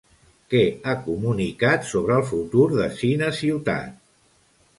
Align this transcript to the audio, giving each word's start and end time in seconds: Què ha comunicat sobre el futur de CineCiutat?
Què 0.53 0.61
ha 0.85 0.95
comunicat 1.07 1.85
sobre 1.89 2.17
el 2.21 2.25
futur 2.31 2.67
de 2.73 2.89
CineCiutat? 3.03 3.95